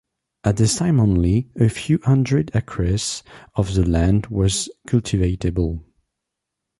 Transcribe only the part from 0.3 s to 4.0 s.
At this time only a few hundred acres of the